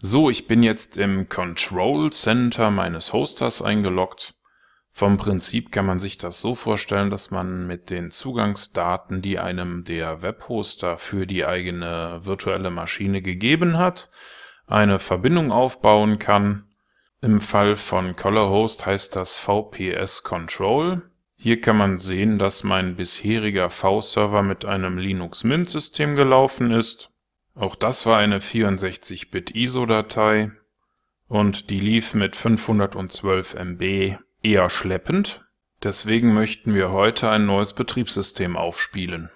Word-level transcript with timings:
So, 0.00 0.30
ich 0.30 0.46
bin 0.46 0.62
jetzt 0.62 0.96
im 0.96 1.28
Control 1.28 2.12
Center 2.12 2.70
meines 2.70 3.12
Hosters 3.12 3.62
eingeloggt. 3.62 4.34
Vom 4.92 5.16
Prinzip 5.16 5.72
kann 5.72 5.86
man 5.86 5.98
sich 5.98 6.18
das 6.18 6.40
so 6.40 6.54
vorstellen, 6.54 7.10
dass 7.10 7.32
man 7.32 7.66
mit 7.66 7.90
den 7.90 8.12
Zugangsdaten, 8.12 9.22
die 9.22 9.40
einem 9.40 9.82
der 9.82 10.22
Webhoster 10.22 10.98
für 10.98 11.26
die 11.26 11.44
eigene 11.44 12.20
virtuelle 12.22 12.70
Maschine 12.70 13.22
gegeben 13.22 13.76
hat, 13.76 14.08
eine 14.68 15.00
Verbindung 15.00 15.50
aufbauen 15.50 16.20
kann. 16.20 16.68
Im 17.20 17.40
Fall 17.40 17.74
von 17.74 18.14
ColorHost 18.14 18.86
heißt 18.86 19.16
das 19.16 19.36
VPS 19.36 20.22
Control. 20.22 21.10
Hier 21.34 21.60
kann 21.60 21.76
man 21.76 21.98
sehen, 21.98 22.38
dass 22.38 22.62
mein 22.62 22.94
bisheriger 22.94 23.68
V-Server 23.68 24.44
mit 24.44 24.64
einem 24.64 24.96
Linux 24.96 25.42
Mint 25.42 25.68
System 25.68 26.14
gelaufen 26.14 26.70
ist. 26.70 27.10
Auch 27.58 27.74
das 27.74 28.06
war 28.06 28.18
eine 28.18 28.38
64-Bit 28.38 29.56
ISO-Datei 29.56 30.52
und 31.26 31.70
die 31.70 31.80
lief 31.80 32.14
mit 32.14 32.36
512 32.36 33.54
MB 33.54 34.16
eher 34.44 34.70
schleppend. 34.70 35.44
Deswegen 35.82 36.34
möchten 36.34 36.72
wir 36.72 36.92
heute 36.92 37.30
ein 37.30 37.46
neues 37.46 37.72
Betriebssystem 37.72 38.56
aufspielen. 38.56 39.30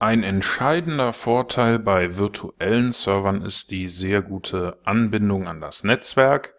Ein 0.00 0.24
entscheidender 0.24 1.12
Vorteil 1.12 1.78
bei 1.78 2.16
virtuellen 2.16 2.90
Servern 2.90 3.42
ist 3.42 3.70
die 3.70 3.88
sehr 3.88 4.20
gute 4.20 4.80
Anbindung 4.82 5.46
an 5.46 5.60
das 5.60 5.84
Netzwerk. 5.84 6.54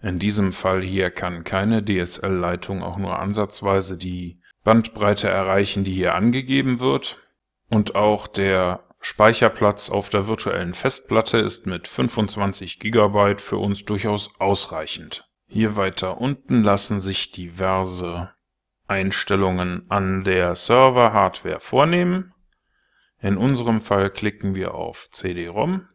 In 0.00 0.18
diesem 0.18 0.54
Fall 0.54 0.82
hier 0.82 1.10
kann 1.10 1.44
keine 1.44 1.84
DSL-Leitung 1.84 2.82
auch 2.82 2.96
nur 2.96 3.18
ansatzweise 3.18 3.98
die 3.98 4.40
Bandbreite 4.64 5.28
erreichen, 5.28 5.84
die 5.84 5.92
hier 5.92 6.14
angegeben 6.14 6.80
wird. 6.80 7.18
Und 7.68 7.94
auch 7.94 8.26
der 8.26 8.83
Speicherplatz 9.06 9.90
auf 9.90 10.08
der 10.08 10.28
virtuellen 10.28 10.72
Festplatte 10.72 11.36
ist 11.36 11.66
mit 11.66 11.88
25 11.88 12.80
GB 12.80 13.36
für 13.36 13.58
uns 13.58 13.84
durchaus 13.84 14.30
ausreichend. 14.40 15.28
Hier 15.46 15.76
weiter 15.76 16.22
unten 16.22 16.62
lassen 16.62 17.02
sich 17.02 17.30
diverse 17.30 18.32
Einstellungen 18.86 19.84
an 19.90 20.24
der 20.24 20.54
Server-Hardware 20.54 21.60
vornehmen. 21.60 22.32
In 23.20 23.36
unserem 23.36 23.82
Fall 23.82 24.08
klicken 24.08 24.54
wir 24.54 24.72
auf 24.72 25.10
CD-ROM 25.10 25.86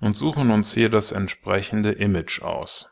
und 0.00 0.16
suchen 0.16 0.50
uns 0.50 0.72
hier 0.72 0.88
das 0.88 1.12
entsprechende 1.12 1.92
Image 1.92 2.40
aus. 2.40 2.90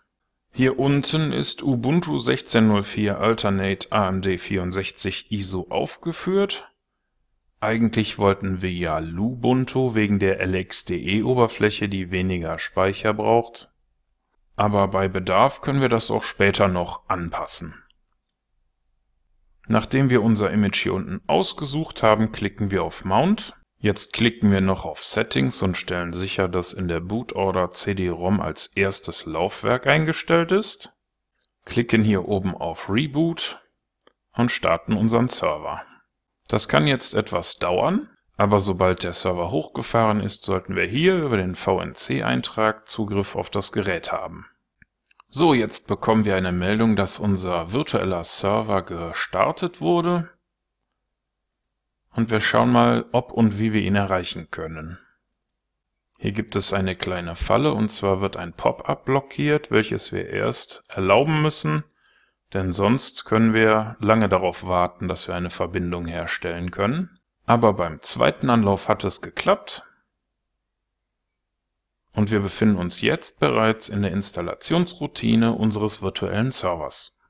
Hier 0.53 0.79
unten 0.79 1.33
ist 1.33 1.63
Ubuntu 1.63 2.17
16.04 2.17 3.13
Alternate 3.15 3.93
AMD 3.93 4.27
64 4.39 5.33
ISO 5.33 5.69
aufgeführt 5.71 6.69
eigentlich 7.63 8.19
wollten 8.19 8.61
wir 8.63 8.73
ja 8.73 8.99
Lubuntu 8.99 9.95
wegen 9.95 10.19
der 10.19 10.45
LXDE-Oberfläche, 10.47 11.89
die 11.89 12.11
weniger 12.11 12.59
Speicher 12.59 13.15
braucht. 13.15 13.71
Aber 14.57 14.89
bei 14.89 15.09
Bedarf 15.09 15.61
können 15.61 15.81
wir 15.81 15.89
das 15.89 16.11
auch 16.11 16.23
später 16.23 16.69
noch 16.69 17.09
anpassen. 17.09 17.75
Nachdem 19.69 20.11
wir 20.11 20.23
unser 20.23 20.51
Image 20.51 20.83
hier 20.83 20.95
unten 20.95 21.21
ausgesucht 21.27 22.03
haben, 22.03 22.33
klicken 22.33 22.71
wir 22.71 22.83
auf 22.83 23.05
Mount. 23.05 23.57
Jetzt 23.79 24.13
klicken 24.13 24.51
wir 24.51 24.61
noch 24.61 24.85
auf 24.85 25.03
Settings 25.03 25.63
und 25.63 25.77
stellen 25.77 26.13
sicher, 26.13 26.49
dass 26.49 26.73
in 26.73 26.89
der 26.89 27.01
Bootorder 27.01 27.71
CD-ROM 27.71 28.41
als 28.41 28.69
erstes 28.75 29.25
Laufwerk 29.27 29.87
eingestellt 29.87 30.53
ist. 30.53 30.93
Klicken 31.65 32.03
hier 32.03 32.29
oben 32.29 32.55
auf 32.55 32.91
Reboot 32.91 33.61
und 34.33 34.51
starten 34.51 34.97
unseren 34.97 35.29
Server. 35.29 35.83
Das 36.53 36.69
kann 36.69 36.87
jetzt 36.87 37.15
etwas 37.15 37.57
dauern, 37.57 38.11
aber 38.37 38.61
sobald 38.61 39.05
der 39.05 39.15
Server 39.15 39.51
hochgefahren 39.51 40.21
ist, 40.21 40.45
sollten 40.45 40.77
wir 40.77 40.85
hier 40.85 41.17
über 41.17 41.39
den 41.39 41.55
VNC-Eintrag 41.55 42.87
Zugriff 42.87 43.37
auf 43.37 43.49
das 43.49 43.73
Gerät 43.73 44.13
haben. 44.13 44.45
So, 45.31 45.55
jetzt 45.55 45.89
bekommen 45.89 46.27
wir 46.27 46.37
eine 46.37 46.53
Meldung, 46.53 46.95
dass 46.95 47.19
unser 47.19 47.73
virtueller 47.73 48.23
Server 48.23 48.83
gestartet 48.83 49.81
wurde. 49.81 50.29
Und 52.11 52.31
wir 52.31 52.41
schauen 52.41 52.71
mal, 52.71 53.07
ob 53.13 53.33
und 53.33 53.59
wie 53.59 53.73
wir 53.73 53.81
ihn 53.81 53.97
erreichen 53.97 54.51
können. 54.51 54.99
Hier 56.19 56.33
gibt 56.33 56.55
es 56.55 56.75
eine 56.75 56.97
kleine 56.97 57.35
Falle 57.35 57.73
und 57.73 57.91
zwar 57.91 58.21
wird 58.21 58.37
ein 58.37 58.53
Pop-up 58.53 59.07
blockiert, 59.07 59.71
welches 59.71 60.13
wir 60.13 60.29
erst 60.29 60.83
erlauben 60.91 61.41
müssen, 61.41 61.85
denn 62.53 62.73
sonst 62.73 63.25
können 63.25 63.55
wir 63.55 63.97
lange 64.01 64.29
darauf 64.29 64.67
warten, 64.67 65.09
dass 65.09 65.29
wir 65.29 65.35
eine 65.35 65.51
Verbindung 65.51 66.07
herstellen 66.07 66.71
können. 66.71 67.19
Aber 67.47 67.73
beim 67.73 68.03
zweiten 68.03 68.51
Anlauf 68.51 68.89
hat 68.89 69.05
es 69.05 69.21
geklappt 69.21 69.85
und 72.15 72.31
wir 72.31 72.41
befinden 72.41 72.77
uns 72.77 73.01
jetzt 73.01 73.41
bereits 73.41 73.89
in 73.89 74.03
der 74.03 74.13
Installationsroutine 74.13 75.53
unseres 75.53 76.03
virtuellen 76.03 76.53
Servers. 76.53 77.22